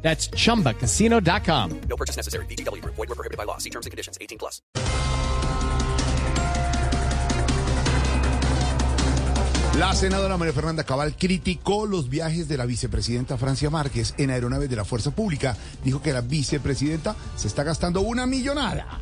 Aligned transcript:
That's 0.00 0.30
chumbacasino.com. 0.30 1.80
No 1.88 1.96
purchase 1.96 2.16
necessary. 2.16 2.46
BGW. 2.46 2.82
Void 2.84 2.96
were 2.96 3.14
prohibited 3.14 3.36
by 3.36 3.44
law. 3.44 3.58
See 3.58 3.70
terms 3.70 3.84
and 3.84 3.90
conditions. 3.90 4.16
18 4.20 4.38
plus. 4.38 4.62
La 9.78 9.94
senadora 9.94 10.36
María 10.36 10.52
Fernanda 10.52 10.82
Cabal 10.82 11.14
criticó 11.16 11.86
los 11.86 12.08
viajes 12.08 12.48
de 12.48 12.56
la 12.56 12.66
vicepresidenta 12.66 13.38
Francia 13.38 13.70
Márquez 13.70 14.12
en 14.18 14.30
aeronaves 14.30 14.68
de 14.68 14.74
la 14.74 14.84
Fuerza 14.84 15.12
Pública. 15.12 15.56
Dijo 15.84 16.02
que 16.02 16.12
la 16.12 16.20
vicepresidenta 16.20 17.14
se 17.36 17.46
está 17.46 17.62
gastando 17.62 18.00
una 18.00 18.26
millonada. 18.26 18.98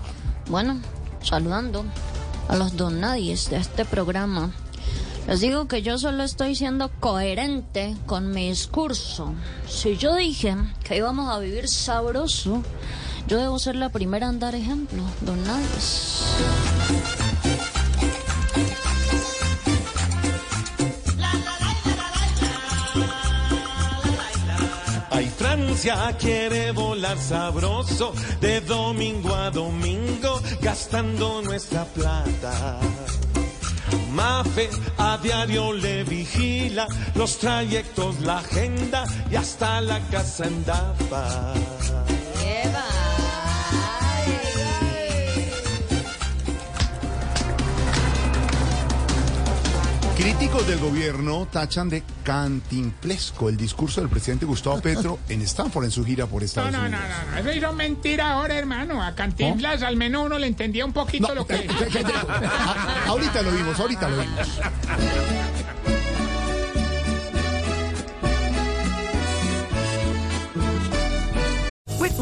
Bueno, 0.51 0.79
saludando 1.23 1.87
a 2.49 2.57
los 2.57 2.77
donadies 2.77 3.49
de 3.49 3.57
este 3.57 3.87
programa. 3.87 4.53
Les 5.27 5.41
digo 5.41 5.67
que 5.67 5.83
yo 5.83 5.99
solo 5.99 6.23
estoy 6.23 6.55
siendo 6.55 6.89
coherente 7.01 7.97
con 8.07 8.31
mi 8.31 8.49
discurso. 8.51 9.35
Si 9.69 9.97
yo 9.97 10.15
dije 10.15 10.55
que 10.85 10.97
íbamos 10.97 11.35
a 11.35 11.41
vivir 11.41 11.69
sabroso, 11.69 12.63
yo 13.27 13.41
debo 13.41 13.59
ser 13.59 13.75
la 13.75 13.89
primera 13.89 14.29
en 14.29 14.39
dar 14.39 14.55
ejemplo, 14.55 15.03
donadies. 15.23 16.23
Ay, 25.11 25.27
Francia 25.37 26.17
quiere 26.21 26.71
volar 26.71 27.19
sabroso 27.19 28.15
de 28.41 28.61
domingo 28.61 29.35
a 29.35 29.51
domingo, 29.51 30.41
gastando 30.61 31.43
nuestra 31.43 31.85
plata. 31.85 32.79
Mafe 34.13 34.71
a 34.99 35.19
diario 35.19 35.73
le 35.73 36.05
vigila 36.05 36.87
los 37.15 37.39
trayectos, 37.39 38.21
la 38.21 38.39
agenda 38.39 39.05
y 39.31 39.37
hasta 39.37 39.81
la 39.81 40.01
casa 40.11 40.47
en 40.47 40.65
Dapa. 40.65 41.55
Críticos 50.17 50.67
del 50.67 50.79
gobierno 50.79 51.47
tachan 51.53 51.91
de 51.91 52.03
cantinflesco 52.25 53.51
el 53.51 53.57
discurso 53.59 54.01
del 54.01 54.09
presidente 54.09 54.47
Gustavo 54.47 54.81
Petro 54.81 55.19
en 55.29 55.43
Stanford 55.43 55.85
en 55.85 55.91
su 55.91 56.05
gira 56.05 56.27
por 56.27 56.41
No, 56.41 56.47
Estados 56.47 56.73
no, 56.73 56.79
no, 56.79 56.87
Unidos. 56.87 57.05
no, 57.27 57.33
no, 57.33 57.39
eso 57.39 57.53
hizo 57.59 57.73
mentira 57.75 58.33
ahora, 58.33 58.55
hermano. 58.59 59.03
A 59.03 59.15
Cantinflas 59.15 59.83
al 59.83 59.97
menos 59.97 60.25
uno 60.25 60.39
le 60.39 60.47
entendía 60.47 60.87
un 60.87 60.93
poquito 60.95 61.29
No, 61.29 61.35
lo 61.35 61.47
que... 61.47 61.55
ahorita 63.07 63.43
lo 63.43 63.51
vimos, 63.51 63.79
ahorita 63.79 64.09
lo 64.09 64.21
vimos. 64.23 64.49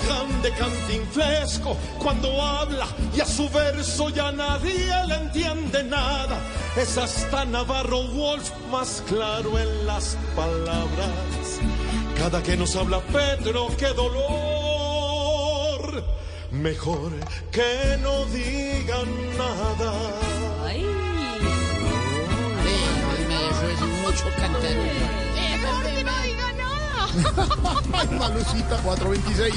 Bajan 0.00 0.42
de 0.42 0.50
cantinflesco 0.52 1.76
cuando 1.98 2.40
habla 2.42 2.86
y 3.14 3.20
a 3.20 3.26
su 3.26 3.48
verso 3.50 4.08
ya 4.10 4.32
nadie 4.32 4.92
le 5.06 5.14
entiende 5.16 5.84
nada. 5.84 6.38
Es 6.76 6.98
hasta 6.98 7.44
Navarro 7.44 8.02
Wolf 8.04 8.50
más 8.70 9.02
claro 9.08 9.58
en 9.58 9.86
las 9.86 10.16
palabras. 10.36 11.60
Cada 12.16 12.42
que 12.42 12.56
nos 12.56 12.76
habla 12.76 13.00
Pedro, 13.00 13.68
qué 13.76 13.88
dolor. 13.88 14.20
Mejor 16.50 17.12
que 17.50 17.98
no 18.02 18.24
digan 18.26 19.08
nada. 19.38 19.92
Ay, 20.64 20.84
Malucita 28.18 28.76
426. 28.82 29.54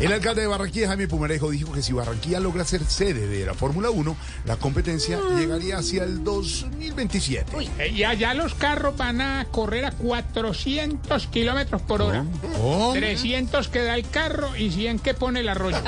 El 0.00 0.12
alcalde 0.12 0.42
de 0.42 0.46
Barranquilla, 0.46 0.86
Jaime 0.88 1.08
Pumarejo, 1.08 1.50
dijo 1.50 1.72
que 1.72 1.82
si 1.82 1.92
Barranquilla 1.92 2.38
logra 2.38 2.64
ser 2.64 2.84
sede 2.84 3.26
de 3.26 3.44
la 3.44 3.54
Fórmula 3.54 3.90
1, 3.90 4.16
la 4.44 4.56
competencia 4.56 5.18
llegaría 5.36 5.78
hacia 5.78 6.04
el 6.04 6.22
2027. 6.22 7.52
Eh, 7.78 7.88
Y 7.88 8.04
allá 8.04 8.32
los 8.34 8.54
carros 8.54 8.96
van 8.96 9.20
a 9.20 9.44
correr 9.50 9.84
a 9.86 9.90
400 9.90 11.26
kilómetros 11.26 11.82
por 11.82 12.02
hora. 12.02 12.24
¿Cómo? 12.56 12.92
300 12.92 13.66
que 13.68 13.82
da 13.82 13.96
el 13.96 14.08
carro 14.08 14.54
y 14.56 14.70
100 14.70 15.00
que 15.00 15.14
pone 15.14 15.40
el 15.40 15.48
arroyo. 15.48 15.78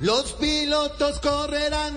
Los 0.00 0.32
pilotos 0.34 1.18
correrán 1.18 1.92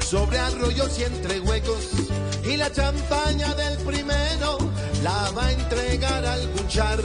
sobre 0.00 0.38
arroyos 0.38 0.98
y 0.98 1.04
entre 1.04 1.38
huecos 1.40 2.09
y 2.50 2.56
la 2.56 2.72
champaña 2.72 3.54
del 3.54 3.78
primero 3.78 4.58
la 5.02 5.30
va 5.30 5.46
a 5.46 5.52
entregar 5.52 6.24
algún 6.24 6.66
char 6.68 7.00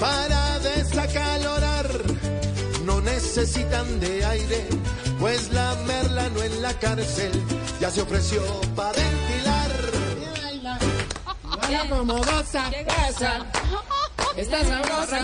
para 0.00 0.58
desacalorar. 0.58 1.88
No 2.84 3.00
necesitan 3.00 4.00
de 4.00 4.24
aire, 4.24 4.68
pues 5.20 5.52
la 5.52 5.74
merlano 5.86 6.42
en 6.42 6.62
la 6.62 6.74
cárcel 6.78 7.32
ya 7.80 7.90
se 7.90 8.02
ofreció 8.02 8.42
para 8.74 8.92
ventilar. 8.92 9.70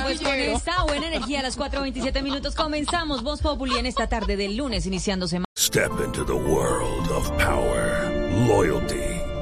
Pues 0.02 0.20
con 0.20 0.34
esta 0.34 0.82
buena 0.84 1.08
energía 1.08 1.40
a 1.40 1.42
las 1.42 1.58
4.27 1.58 2.22
minutos 2.22 2.54
comenzamos 2.54 3.22
Voz 3.22 3.42
Populi 3.42 3.76
en 3.78 3.86
esta 3.86 4.06
tarde 4.08 4.36
del 4.36 4.56
lunes 4.56 4.86
iniciando 4.86 5.26
semana. 5.26 5.46
Step 5.58 5.90
into 6.04 6.24
the 6.24 6.32
world 6.32 7.10
of 7.10 7.30
power, 7.36 8.10
loyalty, 8.48 9.09